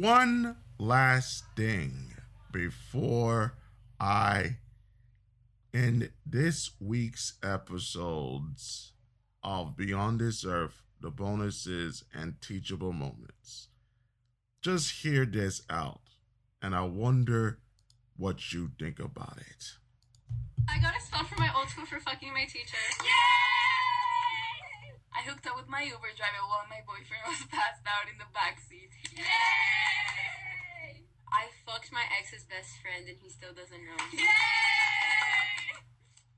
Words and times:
one 0.00 0.56
last 0.78 1.44
thing 1.56 2.14
before 2.50 3.54
I 4.00 4.56
end 5.74 6.10
this 6.24 6.70
week's 6.80 7.34
episodes 7.42 8.92
of 9.42 9.76
Beyond 9.76 10.20
This 10.20 10.44
Earth, 10.44 10.82
the 11.00 11.10
bonuses 11.10 12.04
and 12.14 12.40
teachable 12.40 12.92
moments. 12.92 13.68
Just 14.62 15.02
hear 15.02 15.26
this 15.26 15.62
out, 15.68 16.00
and 16.62 16.74
I 16.74 16.82
wonder 16.82 17.58
what 18.16 18.52
you 18.52 18.70
think 18.78 18.98
about 18.98 19.38
it. 19.38 19.72
I 20.68 20.78
got 20.78 20.96
a 20.96 21.00
spot 21.00 21.28
from 21.28 21.38
my 21.40 21.52
old 21.56 21.68
school 21.68 21.86
for 21.86 21.98
fucking 22.00 22.32
my 22.32 22.44
teacher. 22.44 22.76
Yay! 23.02 23.81
I 25.22 25.30
hooked 25.30 25.46
up 25.46 25.54
with 25.54 25.70
my 25.70 25.86
Uber 25.86 26.10
driver 26.18 26.42
while 26.50 26.66
my 26.66 26.82
boyfriend 26.82 27.22
was 27.30 27.46
passed 27.46 27.86
out 27.86 28.10
in 28.10 28.18
the 28.18 28.26
back 28.34 28.58
seat. 28.58 28.90
Yay! 29.14 29.22
I 31.30 31.46
fucked 31.62 31.94
my 31.94 32.02
ex's 32.10 32.42
best 32.42 32.82
friend 32.82 33.06
and 33.06 33.14
he 33.22 33.30
still 33.30 33.54
doesn't 33.54 33.86
know. 33.86 34.02
Yay! 34.10 35.78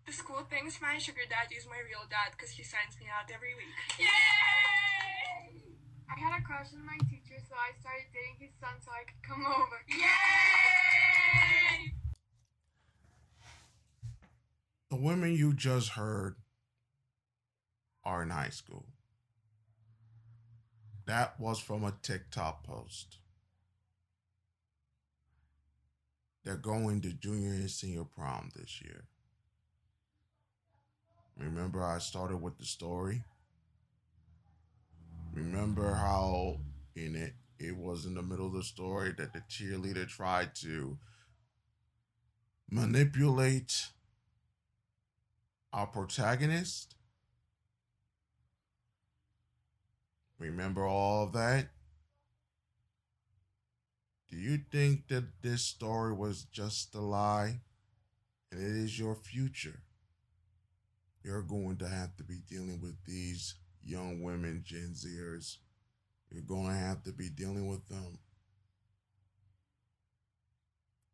The 0.04 0.12
school 0.12 0.44
thinks 0.52 0.84
my 0.84 1.00
sugar 1.00 1.24
daddy 1.24 1.56
is 1.56 1.64
my 1.64 1.80
real 1.80 2.04
dad 2.12 2.36
because 2.36 2.52
he 2.52 2.60
signs 2.60 3.00
me 3.00 3.08
out 3.08 3.32
every 3.32 3.56
week. 3.56 3.72
Yay! 3.96 5.80
I 6.12 6.20
had 6.20 6.36
a 6.36 6.44
crush 6.44 6.76
on 6.76 6.84
my 6.84 7.00
teacher, 7.08 7.40
so 7.40 7.56
I 7.56 7.72
started 7.80 8.12
dating 8.12 8.36
his 8.36 8.52
son 8.60 8.76
so 8.84 8.92
I 8.92 9.08
could 9.08 9.24
come 9.24 9.48
over. 9.48 9.80
Yay! 9.88 11.96
The 14.92 15.00
women 15.00 15.32
you 15.32 15.56
just 15.56 15.96
heard 15.96 16.36
are 18.04 18.22
in 18.22 18.30
high 18.30 18.50
school. 18.50 18.86
That 21.06 21.38
was 21.38 21.58
from 21.58 21.84
a 21.84 21.94
TikTok 22.02 22.64
post. 22.64 23.18
They're 26.44 26.56
going 26.56 27.00
to 27.02 27.12
junior 27.12 27.50
and 27.50 27.70
senior 27.70 28.04
prom 28.04 28.50
this 28.54 28.82
year. 28.82 29.04
Remember, 31.38 31.82
I 31.82 31.98
started 31.98 32.40
with 32.40 32.58
the 32.58 32.64
story? 32.64 33.24
Remember 35.32 35.94
how 35.94 36.58
in 36.94 37.16
it, 37.16 37.34
it 37.58 37.76
was 37.76 38.06
in 38.06 38.14
the 38.14 38.22
middle 38.22 38.46
of 38.46 38.52
the 38.52 38.62
story 38.62 39.12
that 39.18 39.32
the 39.32 39.42
cheerleader 39.50 40.06
tried 40.06 40.54
to 40.56 40.98
manipulate 42.70 43.88
our 45.72 45.86
protagonist? 45.86 46.94
Remember 50.44 50.86
all 50.86 51.24
of 51.24 51.32
that? 51.32 51.68
Do 54.30 54.36
you 54.36 54.58
think 54.70 55.08
that 55.08 55.24
this 55.40 55.62
story 55.62 56.12
was 56.12 56.44
just 56.44 56.94
a 56.94 57.00
lie? 57.00 57.60
And 58.52 58.60
it 58.60 58.84
is 58.84 58.98
your 58.98 59.14
future. 59.14 59.80
You're 61.22 61.42
going 61.42 61.78
to 61.78 61.88
have 61.88 62.14
to 62.16 62.24
be 62.24 62.40
dealing 62.46 62.78
with 62.82 62.96
these 63.06 63.54
young 63.82 64.22
women, 64.22 64.62
Gen 64.66 64.94
Zers. 64.94 65.56
You're 66.30 66.42
going 66.42 66.68
to 66.68 66.74
have 66.74 67.02
to 67.04 67.12
be 67.12 67.30
dealing 67.30 67.66
with 67.66 67.88
them. 67.88 68.18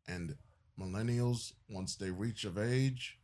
And 0.09 0.35
millennials, 0.77 1.53
once 1.69 1.95
they 1.95 2.11
reach 2.11 2.43
of 2.43 2.57
age, 2.57 3.17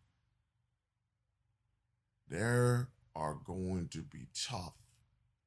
there 2.30 2.88
are 3.13 3.38
going 3.45 3.89
to 3.89 4.03
be 4.03 4.28
tough 4.33 4.87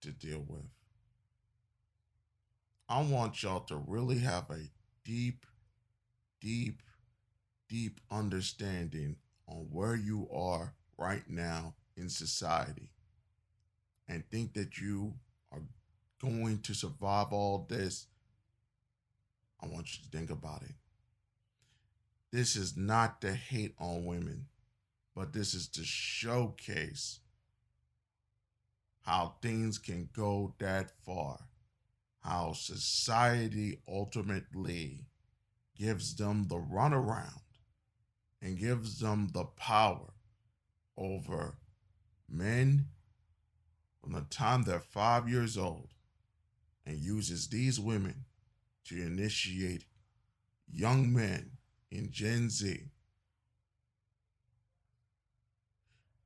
to 0.03 0.11
deal 0.11 0.45
with. 0.47 0.69
I 2.89 3.03
want 3.03 3.43
y'all 3.43 3.61
to 3.61 3.77
really 3.77 4.19
have 4.19 4.51
a 4.51 4.69
deep, 5.05 5.47
deep, 6.41 6.83
deep 7.69 8.01
understanding 8.11 9.17
on 9.47 9.69
where 9.71 9.95
you 9.95 10.29
are 10.33 10.75
right 10.99 11.29
now 11.29 11.75
in 11.97 12.09
society 12.09 12.91
and 14.09 14.29
think 14.31 14.55
that 14.55 14.79
you 14.79 15.15
are 15.53 15.63
going 16.21 16.59
to 16.63 16.75
survive 16.75 17.33
all 17.33 17.67
this. 17.69 18.07
I 19.63 19.67
want 19.67 19.95
you 19.95 20.03
to 20.05 20.17
think 20.17 20.31
about 20.31 20.63
it. 20.63 20.75
This 22.33 22.57
is 22.57 22.77
not 22.77 23.21
to 23.21 23.33
hate 23.33 23.75
on 23.79 24.05
women 24.05 24.47
but 25.15 25.33
this 25.33 25.55
is 25.55 25.69
to 25.69 25.85
showcase 25.85 27.21
how 29.11 29.35
things 29.43 29.77
can 29.77 30.09
go 30.15 30.55
that 30.61 30.89
far, 31.05 31.37
how 32.21 32.53
society 32.53 33.77
ultimately 33.89 35.05
gives 35.77 36.15
them 36.15 36.47
the 36.47 36.55
runaround 36.55 37.43
and 38.41 38.57
gives 38.57 39.01
them 39.01 39.29
the 39.35 39.43
power 39.57 40.13
over 40.97 41.57
men 42.29 42.87
from 44.01 44.13
the 44.13 44.25
time 44.31 44.63
they're 44.63 44.79
five 44.79 45.29
years 45.29 45.59
old 45.59 45.89
and 46.87 46.97
uses 46.99 47.49
these 47.49 47.81
women 47.81 48.15
to 48.85 48.95
initiate 48.95 49.87
young 50.71 51.13
men 51.13 51.51
in 51.91 52.13
Gen 52.13 52.49
Z 52.49 52.81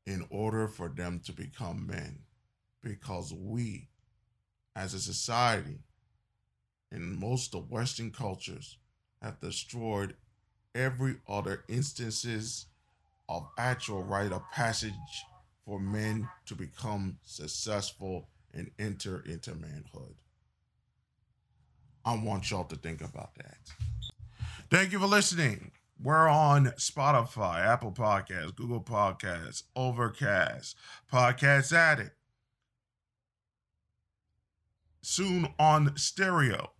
in 0.04 0.26
order 0.28 0.68
for 0.68 0.90
them 0.90 1.18
to 1.24 1.32
become 1.32 1.86
men. 1.86 2.18
Because 2.84 3.32
we, 3.32 3.88
as 4.76 4.92
a 4.92 5.00
society, 5.00 5.80
in 6.92 7.18
most 7.18 7.54
of 7.54 7.70
Western 7.70 8.12
cultures, 8.12 8.78
have 9.22 9.40
destroyed 9.40 10.14
every 10.74 11.16
other 11.26 11.64
instances 11.68 12.66
of 13.28 13.48
actual 13.58 14.02
rite 14.02 14.32
of 14.32 14.42
passage 14.52 14.92
for 15.64 15.80
men 15.80 16.28
to 16.44 16.54
become 16.54 17.16
successful 17.24 18.28
and 18.52 18.70
enter 18.78 19.24
into 19.26 19.54
manhood. 19.54 20.14
I 22.04 22.16
want 22.22 22.50
y'all 22.50 22.64
to 22.64 22.76
think 22.76 23.00
about 23.00 23.34
that. 23.36 23.56
Thank 24.70 24.92
you 24.92 24.98
for 24.98 25.06
listening. 25.06 25.70
We're 26.02 26.28
on 26.28 26.66
Spotify, 26.76 27.64
Apple 27.64 27.92
Podcasts, 27.92 28.54
Google 28.54 28.82
Podcasts, 28.82 29.62
Overcast, 29.74 30.76
Podcast 31.10 31.72
Addict. 31.72 32.10
Soon 35.04 35.48
on 35.58 35.94
stereo 35.98 36.70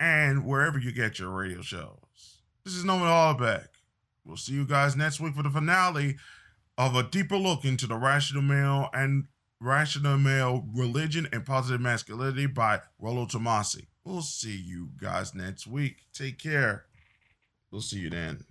and 0.00 0.44
wherever 0.44 0.76
you 0.76 0.90
get 0.90 1.20
your 1.20 1.30
radio 1.30 1.62
shows. 1.62 2.40
This 2.64 2.74
is 2.74 2.84
Nolan 2.84 3.04
Allback. 3.04 3.68
We'll 4.24 4.36
see 4.36 4.54
you 4.54 4.66
guys 4.66 4.96
next 4.96 5.20
week 5.20 5.36
for 5.36 5.44
the 5.44 5.50
finale 5.50 6.16
of 6.76 6.96
a 6.96 7.04
deeper 7.04 7.36
look 7.36 7.64
into 7.64 7.86
the 7.86 7.94
rational 7.94 8.42
male 8.42 8.88
and 8.92 9.26
rational 9.60 10.18
male 10.18 10.66
religion 10.74 11.28
and 11.32 11.46
positive 11.46 11.80
masculinity 11.80 12.46
by 12.46 12.80
Rollo 12.98 13.26
Tomassi. 13.26 13.86
We'll 14.04 14.22
see 14.22 14.56
you 14.56 14.90
guys 15.00 15.32
next 15.32 15.68
week. 15.68 15.98
Take 16.12 16.40
care. 16.40 16.86
We'll 17.70 17.82
see 17.82 18.00
you 18.00 18.10
then. 18.10 18.44